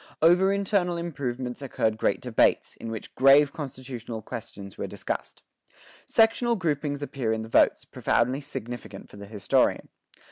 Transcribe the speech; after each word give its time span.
Over 0.19 0.51
internal 0.51 0.97
improvements 0.97 1.61
occurred 1.61 1.95
great 1.99 2.21
debates, 2.21 2.75
in 2.77 2.89
which 2.89 3.13
grave 3.13 3.53
constitutional 3.53 4.23
questions 4.23 4.75
were 4.75 4.87
discussed. 4.87 5.43
Sectional 6.07 6.55
groupings 6.55 7.03
appear 7.03 7.31
in 7.31 7.43
the 7.43 7.49
votes, 7.49 7.85
profoundly 7.85 8.41
significant 8.41 9.11
for 9.11 9.17
the 9.17 9.27
historian. 9.27 9.89